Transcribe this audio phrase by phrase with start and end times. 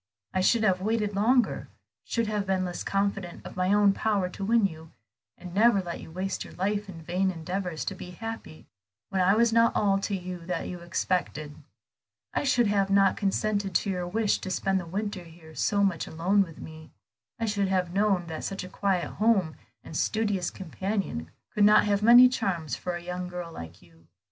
[0.33, 1.67] I should have waited longer,
[2.05, 4.91] should have been less confident of my own power to win you,
[5.37, 8.65] and never let you waste your life in vain endeavors to be happy
[9.09, 11.55] when I was not all to you that you expected.
[12.33, 16.07] I should not have consented to your wish to spend the winter here so much
[16.07, 16.89] alone with me.
[17.39, 22.01] I should have known that such a quiet home and studious companion could not have
[22.01, 24.07] many charms for a young girl like you.